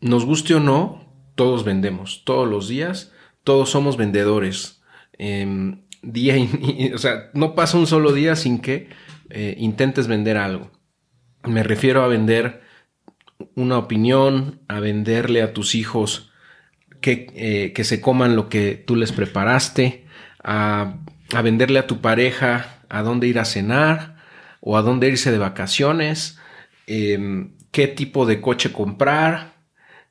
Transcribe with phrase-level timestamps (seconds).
[0.00, 1.04] nos guste o no,
[1.34, 3.12] todos vendemos, todos los días,
[3.44, 4.82] todos somos vendedores.
[5.18, 6.34] Em, día
[6.94, 8.88] o sea, no pasa un solo día sin que
[9.30, 10.70] eh, intentes vender algo.
[11.44, 12.62] Me refiero a vender
[13.54, 16.30] una opinión, a venderle a tus hijos
[17.00, 20.04] que, eh, que se coman lo que tú les preparaste,
[20.42, 20.98] a,
[21.34, 24.16] a, venderle a tu pareja a dónde ir a cenar
[24.60, 26.38] o a dónde irse de vacaciones,
[26.86, 29.54] em, qué tipo de coche comprar,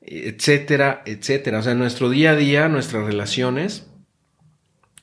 [0.00, 1.58] etcétera, etcétera.
[1.58, 3.86] O sea, nuestro día a día, nuestras relaciones,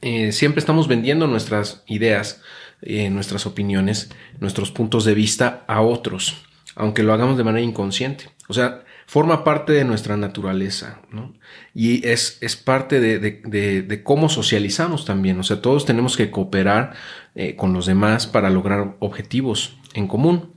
[0.02, 2.42] eh, siempre estamos vendiendo nuestras ideas,
[2.82, 8.30] eh, nuestras opiniones, nuestros puntos de vista a otros, aunque lo hagamos de manera inconsciente.
[8.48, 11.34] O sea, forma parte de nuestra naturaleza, ¿no?
[11.74, 15.40] Y es, es parte de, de, de, cómo socializamos también.
[15.40, 16.94] O sea, todos tenemos que cooperar
[17.34, 20.54] eh, con los demás para lograr objetivos en común.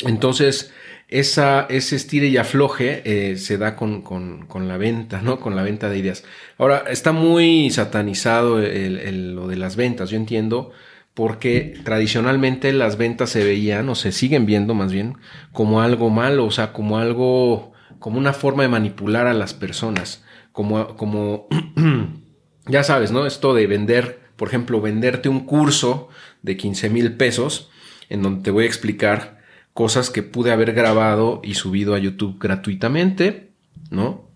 [0.00, 0.72] Entonces,
[1.08, 5.38] esa, ese estire y afloje eh, se da con, con, con, la venta, ¿no?
[5.38, 6.24] Con la venta de ideas.
[6.58, 10.72] Ahora, está muy satanizado el, lo de las ventas, yo entiendo,
[11.14, 15.16] porque tradicionalmente las ventas se veían, o se siguen viendo más bien,
[15.52, 20.24] como algo malo, o sea, como algo, como una forma de manipular a las personas,
[20.50, 21.46] como, como,
[22.66, 23.26] ya sabes, ¿no?
[23.26, 26.08] Esto de vender, por ejemplo, venderte un curso
[26.42, 27.70] de 15 mil pesos,
[28.08, 29.35] en donde te voy a explicar
[29.76, 33.50] cosas que pude haber grabado y subido a YouTube gratuitamente,
[33.90, 34.26] ¿no?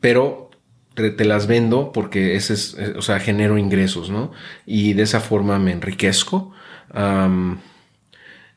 [0.00, 0.50] Pero
[0.94, 4.30] te, las vendo porque ese es, eh, o sea, genero ingresos, ¿no?
[4.64, 6.52] Y de esa forma me enriquezco.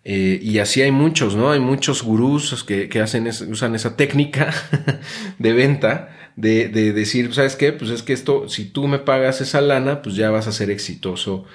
[0.03, 1.49] Eh, y así hay muchos, ¿no?
[1.49, 4.53] Hay muchos gurús que, que hacen usan esa técnica
[5.39, 7.73] de venta de, de, decir, ¿sabes qué?
[7.73, 10.69] Pues es que esto, si tú me pagas esa lana, pues ya vas a ser
[10.69, 11.45] exitoso,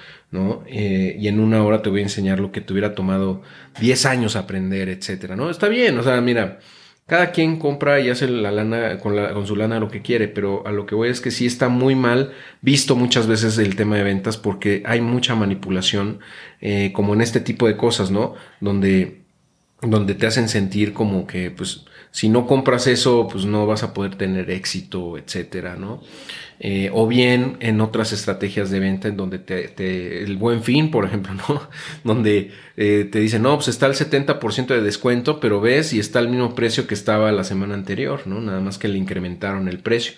[0.67, 3.41] Eh, y en una hora te voy a enseñar lo que te hubiera tomado
[3.79, 5.49] 10 años aprender, etcétera, ¿no?
[5.49, 6.59] Está bien, o sea, mira,
[7.07, 10.65] cada quien compra y hace la lana con, la, su lana lo que quiere, pero
[10.65, 13.97] a lo que voy es que sí está muy mal visto muchas veces el tema
[13.97, 16.19] de ventas porque hay mucha manipulación,
[16.61, 18.33] eh, como en este tipo de cosas, ¿no?
[18.59, 19.21] Donde,
[19.81, 23.93] donde te hacen sentir como que, pues, si no compras eso, pues no vas a
[23.93, 26.01] poder tener éxito, etcétera, ¿no?
[26.61, 31.03] Eh, o bien en otras estrategias de venta en donde te, el buen fin, por
[31.03, 31.67] ejemplo, ¿no?
[32.05, 36.19] Donde eh, te dicen, no, pues está el 70% de descuento, pero ves y está
[36.19, 38.39] el mismo precio que estaba la semana anterior, ¿no?
[38.39, 40.13] Nada más que le incrementaron el precio.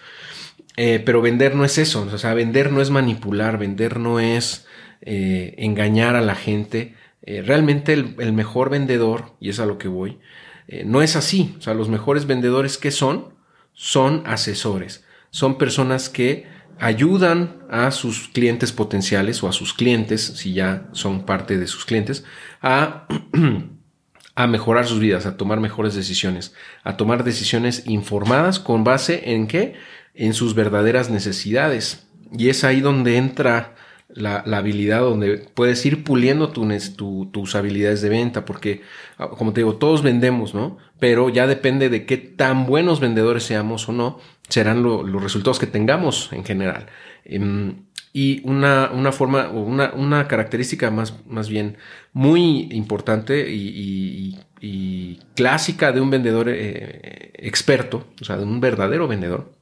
[0.75, 4.67] Eh, pero vender no es eso, o sea, vender no es manipular, vender no es
[5.01, 6.93] engañar a la gente.
[7.25, 10.19] realmente el, el mejor vendedor, y es a lo que voy,
[10.67, 11.55] eh, no es así.
[11.57, 13.33] O sea, los mejores vendedores que son,
[13.73, 15.03] son asesores.
[15.29, 16.47] Son personas que
[16.79, 21.85] ayudan a sus clientes potenciales o a sus clientes, si ya son parte de sus
[21.85, 22.23] clientes,
[22.61, 23.07] a,
[24.35, 29.47] a mejorar sus vidas, a tomar mejores decisiones, a tomar decisiones informadas con base en
[29.47, 29.75] qué?
[30.13, 32.07] En sus verdaderas necesidades.
[32.37, 33.75] Y es ahí donde entra
[34.09, 38.81] la, habilidad donde puedes ir puliendo tus habilidades de venta, porque,
[39.17, 40.77] ah, como te digo, todos vendemos, ¿no?
[40.99, 44.19] Pero ya depende de qué tan buenos vendedores seamos o no,
[44.49, 46.87] serán los resultados que tengamos en general.
[47.25, 51.77] Em, y una, una forma, o una, una, característica más, más bien
[52.13, 54.39] muy importante y,
[55.35, 59.53] clásica de un vendedor eh, experto, o sea, de un verdadero vendedor,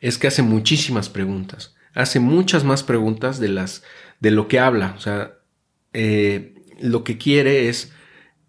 [0.00, 3.82] es que hace muchísimas preguntas hace muchas más preguntas de las
[4.20, 4.94] de lo que habla.
[4.96, 5.32] O sea,
[5.92, 7.92] eh, lo que quiere es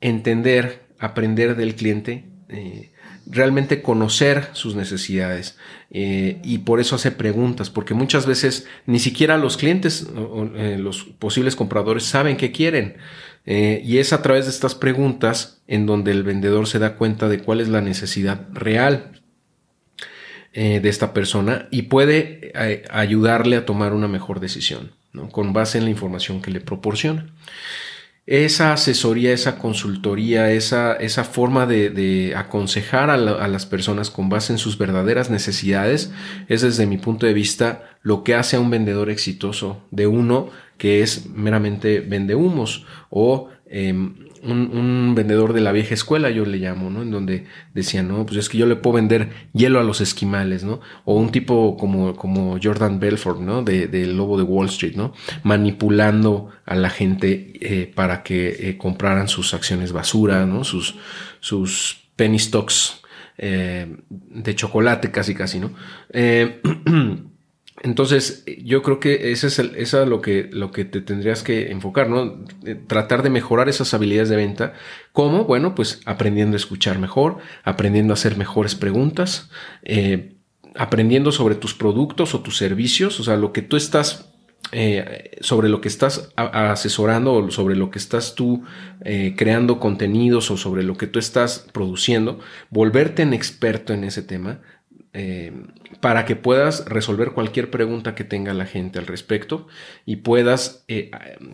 [0.02, 2.92] entender, aprender del cliente, eh,
[3.28, 5.58] realmente conocer sus necesidades
[5.92, 11.56] eh, y por eso hace preguntas, porque muchas veces ni siquiera los clientes, los posibles
[11.56, 12.98] compradores saben qué quieren.
[13.46, 17.40] y es a través de estas preguntas en donde el vendedor se da cuenta de
[17.40, 19.19] cuál es la necesidad real
[20.62, 24.92] eh, de esta persona y puede eh, ayudarle a tomar una mejor decisión,
[25.31, 27.28] con base en la información que le proporciona.
[28.25, 34.60] Esa asesoría, esa consultoría, esa, esa forma de, aconsejar a, las personas con base en
[34.60, 36.12] sus verdaderas necesidades
[36.50, 40.50] es desde mi punto de vista lo que hace a un vendedor exitoso de uno
[40.80, 46.58] que es meramente vende humos o em, un, vendedor de la vieja escuela, yo le
[46.58, 47.02] llamo, ¿no?
[47.02, 50.64] En donde decían, no, pues es que yo le puedo vender hielo a los esquimales,
[50.64, 50.80] ¿no?
[51.06, 53.64] O un tipo como, como Jordan Belfort, ¿no?
[53.64, 55.14] Del de lobo de Wall Street, ¿no?
[55.44, 60.64] Manipulando a la gente eh, para que eh, compraran sus acciones basura, ¿no?
[60.64, 60.96] Sus,
[61.40, 63.02] sus penny stocks
[63.38, 65.74] eh, de chocolate casi casi, ¿no?
[67.81, 71.44] Entonces, yo creo que ese es, el, eso es lo, que, lo que te tendrías
[71.44, 72.44] que enfocar, ¿no?
[72.66, 74.74] Eh, tratar de mejorar esas habilidades de venta.
[75.14, 75.46] ¿Cómo?
[75.46, 79.50] Bueno, pues aprendiendo a escuchar mejor, aprendiendo a hacer mejores preguntas,
[79.84, 80.36] eh,
[80.76, 84.25] aprendiendo sobre tus productos o tus servicios, o sea, lo que tú estás
[84.72, 88.64] eh, sobre lo que estás asesorando o sobre lo que estás tú
[89.36, 92.40] creando contenidos o sobre lo que tú estás produciendo,
[92.70, 94.60] volverte en experto en ese tema,
[95.12, 95.52] eh,
[96.02, 99.66] para que puedas resolver cualquier pregunta que tenga la gente al respecto
[100.06, 101.10] y puedas, eh,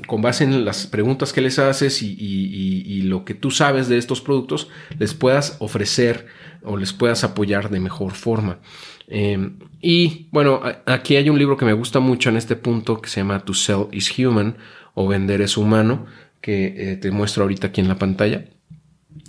[0.08, 4.20] con base en las preguntas que les haces y, lo que tú sabes de estos
[4.20, 4.70] productos,
[5.00, 6.28] les puedas ofrecer
[6.64, 8.60] o les puedas apoyar de mejor forma.
[9.08, 13.10] Eh, y bueno, aquí hay un libro que me gusta mucho en este punto que
[13.10, 14.58] se llama To Sell is Human
[14.96, 16.08] o Vender es Humano,
[16.42, 18.46] que te muestro ahorita aquí en la pantalla.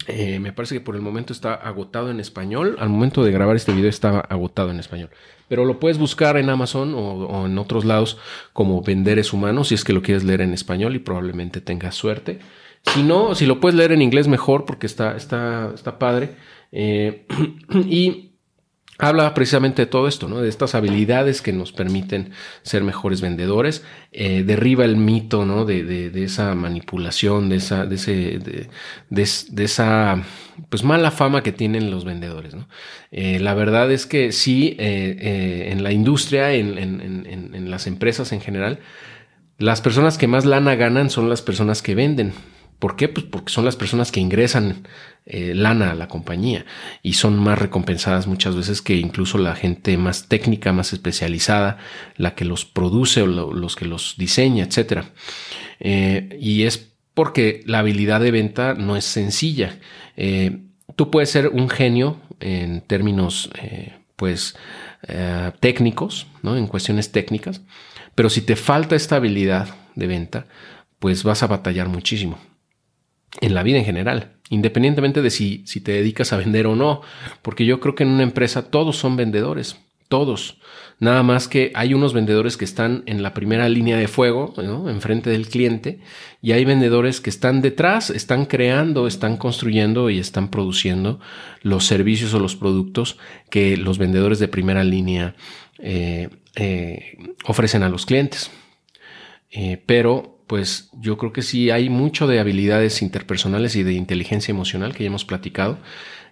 [0.09, 2.77] Eh, me parece que por el momento está agotado en español.
[2.79, 5.11] Al momento de grabar este video estaba agotado en español.
[5.49, 8.19] Pero lo puedes buscar en Amazon o, en otros lados
[8.53, 11.95] como Vender es humano si es que lo quieres leer en español y probablemente tengas
[11.95, 12.41] suerte.
[12.83, 16.37] Si no, si lo puedes leer en inglés mejor porque está, está, está padre.
[16.73, 17.27] Eh,
[17.71, 18.26] y
[18.99, 20.41] habla precisamente de todo esto, ¿no?
[20.41, 22.31] de estas habilidades que nos permiten
[22.63, 25.65] ser mejores vendedores, eh, derriba el mito ¿no?
[25.65, 28.41] de, de, esa manipulación, de esa, de, ese,
[29.11, 30.23] de, esa
[30.69, 32.55] pues, mala fama que tienen los vendedores.
[33.11, 38.33] Eh, la verdad es que sí, eh, en la industria, en, en, en las empresas
[38.33, 38.81] en general,
[39.59, 42.33] las personas que más lana ganan son las personas que venden.
[42.79, 43.09] ¿Por qué?
[43.09, 44.87] Pues porque son las personas que ingresan
[45.25, 46.67] eh, lana a la compañía
[47.03, 51.79] y son más recompensadas muchas veces que incluso la gente más técnica, más especializada,
[52.17, 55.05] la que los produce o los que los diseña, etc.
[55.81, 59.79] Eh, y es porque la habilidad de venta no es sencilla.
[60.19, 60.59] Eh,
[60.97, 63.51] tú puedes ser un genio en términos,
[64.17, 64.55] pues,
[65.61, 66.57] técnicos, ¿no?
[66.57, 67.63] En cuestiones técnicas,
[68.15, 70.47] pero si te falta esta habilidad de venta,
[70.99, 72.39] pues vas a batallar muchísimo
[73.41, 77.03] en la vida en general, independientemente de si, si te dedicas a vender o no,
[77.43, 79.77] porque yo creo que en una empresa todos son vendedores,
[80.09, 80.59] todos.
[80.99, 84.55] Nada más que hay unos vendedores que están en la primera línea de fuego,
[84.89, 86.01] enfrente del cliente,
[86.41, 91.21] y hay vendedores que están detrás, están creando, están construyendo y están produciendo
[91.61, 93.19] los servicios o los productos
[93.51, 95.35] que los vendedores de primera línea
[95.79, 98.51] eh, eh, ofrecen a los clientes.
[99.51, 104.53] Eh, pero pues yo creo que sí hay mucho de habilidades interpersonales y de inteligencia
[104.53, 105.79] emocional que ya hemos platicado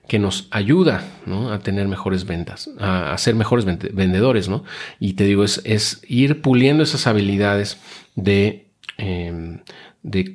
[0.07, 1.03] que nos ayuda
[1.51, 4.65] a tener mejores ventas, a, ser mejores vendedores, ¿no?
[5.01, 7.79] Y te digo, es, ir puliendo esas habilidades
[8.15, 8.69] de,
[8.99, 9.61] em,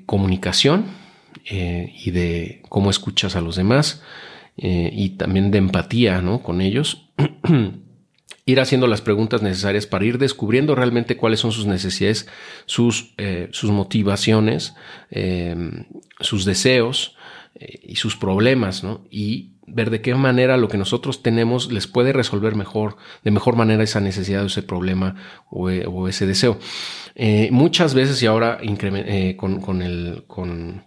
[0.07, 0.85] comunicación
[1.45, 4.01] eh, y de cómo escuchas a los demás
[4.57, 6.41] eh, y también de empatía, ¿no?
[6.41, 7.09] Con ellos.
[8.49, 12.27] ir haciendo las preguntas necesarias para ir descubriendo realmente cuáles son sus necesidades,
[12.65, 14.75] sus, eh, sus motivaciones,
[15.11, 15.85] em,
[16.19, 17.15] sus deseos
[17.55, 19.05] eh, y sus problemas, ¿no?
[19.09, 23.55] Y ver de qué manera lo que nosotros tenemos les puede resolver mejor, de mejor
[23.55, 25.15] manera esa necesidad o ese problema
[25.49, 26.57] o, eh, ese deseo.
[27.51, 28.59] muchas veces y ahora
[29.37, 30.83] con, con, el, con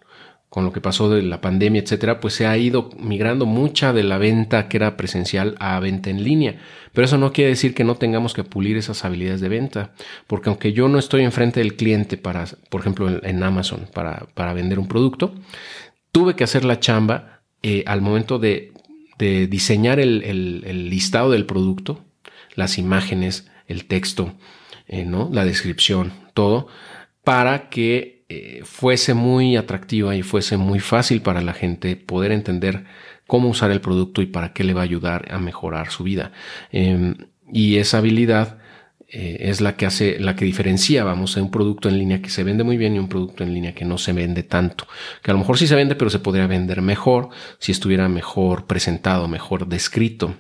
[0.52, 4.02] con lo que pasó de la pandemia, etcétera, pues se ha ido migrando mucha de
[4.02, 6.56] la venta que era presencial a venta en línea.
[6.92, 9.94] Pero eso no quiere decir que no tengamos que pulir esas habilidades de venta,
[10.26, 14.52] porque aunque yo no estoy enfrente del cliente para, por ejemplo, en Amazon para, para
[14.52, 15.34] vender un producto,
[16.12, 18.74] tuve que hacer la chamba eh, al momento de,
[19.16, 22.04] de diseñar el, el, listado del producto,
[22.56, 24.34] las imágenes, el texto,
[24.86, 25.30] eh, ¿no?
[25.32, 26.66] la descripción, todo,
[27.24, 32.84] para que eh, fuese muy atractiva y fuese muy fácil para la gente poder entender
[33.26, 36.32] cómo usar el producto y para qué le va a ayudar a mejorar su vida.
[36.70, 37.14] Em,
[37.52, 38.58] y esa habilidad
[39.08, 42.42] eh, es la que hace, la que diferencia, vamos, un producto en línea que se
[42.42, 44.86] vende muy bien y un producto en línea que no se vende tanto.
[45.22, 48.66] Que a lo mejor sí se vende, pero se podría vender mejor si estuviera mejor
[48.66, 50.36] presentado, mejor descrito.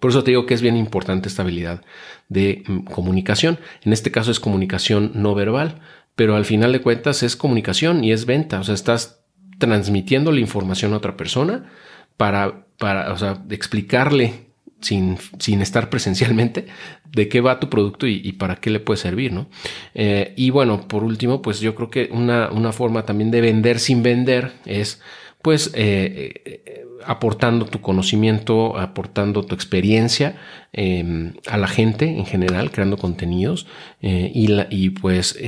[0.00, 1.82] Por eso te digo que es bien importante esta habilidad
[2.28, 3.58] de mm, comunicación.
[3.82, 5.80] En este caso es comunicación no verbal
[6.16, 8.58] pero al final de cuentas es comunicación y es venta.
[8.58, 9.20] O sea, estás
[9.58, 11.70] transmitiendo la información a otra persona
[12.16, 14.46] para, para o sea, explicarle
[14.80, 16.66] sin, sin estar presencialmente
[17.12, 19.48] de qué va tu producto y, para qué le puede servir, ¿no?
[19.94, 23.78] Eh, y bueno, por último, pues yo creo que una, una forma también de vender
[23.78, 25.00] sin vender es
[25.46, 30.34] pues eh, eh, aportando tu conocimiento, aportando tu experiencia
[30.72, 33.68] em, a la gente en general, creando contenidos
[34.02, 35.38] eh, y, y, pues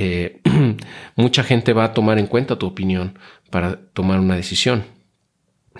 [1.17, 4.85] mucha gente va a tomar en cuenta tu opinión para tomar una decisión.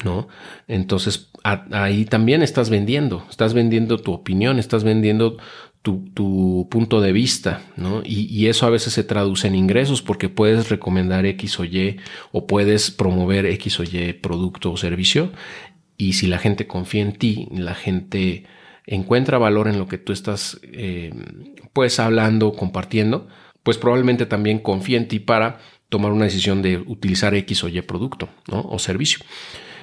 [0.04, 0.28] ¿No?
[0.68, 5.38] Entonces ahí también estás vendiendo, estás vendiendo tu opinión, estás vendiendo
[5.82, 8.02] tu, punto de vista, ¿no?
[8.04, 11.98] Y, eso a veces se traduce en ingresos porque puedes recomendar X o Y
[12.32, 15.32] o puedes promover X o Y producto o servicio.
[15.98, 18.46] Y si la gente confía en ti, la gente
[18.86, 21.14] encuentra valor en lo que tú estás eh,
[21.74, 23.28] pues hablando, compartiendo,
[23.64, 25.60] pues probablemente también confía en ti para
[25.90, 28.62] tomar una decisión de utilizar X o Y producto ¿no?
[28.62, 29.20] o servicio.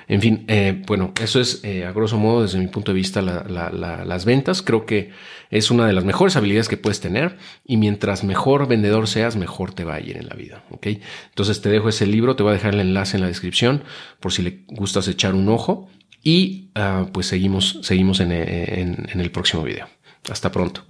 [0.08, 3.22] En fin, eh, bueno, eso es eh, a grosso modo desde mi punto de vista
[3.22, 4.62] las ventas.
[4.62, 5.10] Creo que
[5.50, 9.72] es una de las mejores habilidades que puedes tener y mientras mejor vendedor seas, mejor
[9.74, 10.64] te va a ir en la vida.
[10.70, 10.86] ¿ok?
[11.28, 13.82] Entonces te dejo ese libro, te voy a dejar el enlace en la descripción
[14.20, 15.88] por si le gustas echar un ojo
[16.22, 19.88] y ah, pues seguimos, seguimos en el próximo video.
[20.28, 20.84] Hasta pronto.